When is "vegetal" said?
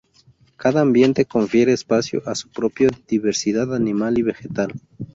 4.23-4.73